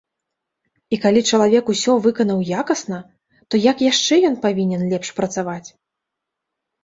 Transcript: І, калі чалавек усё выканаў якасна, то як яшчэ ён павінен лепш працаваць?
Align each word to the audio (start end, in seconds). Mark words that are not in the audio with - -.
І, 0.95 0.97
калі 1.03 1.21
чалавек 1.35 1.65
усё 1.73 1.91
выканаў 2.05 2.39
якасна, 2.61 2.97
то 3.49 3.53
як 3.65 3.77
яшчэ 3.91 4.15
ён 4.29 4.35
павінен 4.45 4.81
лепш 4.95 5.09
працаваць? 5.19 5.69